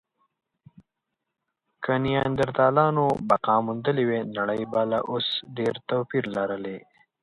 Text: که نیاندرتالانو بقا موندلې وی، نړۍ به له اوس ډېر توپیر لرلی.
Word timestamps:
که 1.83 1.91
نیاندرتالانو 2.03 3.05
بقا 3.29 3.55
موندلې 3.65 4.03
وی، 4.09 4.19
نړۍ 4.37 4.61
به 4.71 4.81
له 4.91 4.99
اوس 5.11 5.27
ډېر 5.57 5.73
توپیر 5.89 6.23
لرلی. 6.35 6.77